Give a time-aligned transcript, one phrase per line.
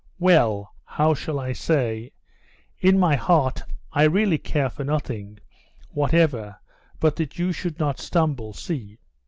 [0.17, 2.11] "Well, how shall I say?...
[2.79, 3.61] In my heart
[3.93, 5.37] I really care for nothing
[5.91, 6.57] whatever
[6.99, 8.97] but that you should not stumble—see?